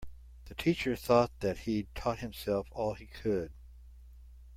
The 0.45 0.55
teacher 0.55 0.95
thought 0.95 1.29
that 1.41 1.59
he'd 1.69 1.93
taught 1.93 2.17
himself 2.21 2.65
all 2.71 2.95
he 2.95 3.05
could. 3.05 3.51